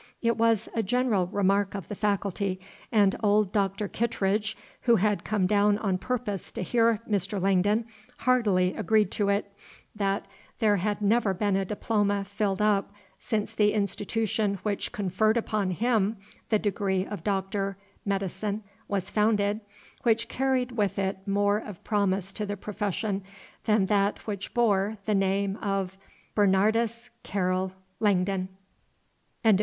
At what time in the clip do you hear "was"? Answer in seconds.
0.35-0.67, 18.87-19.11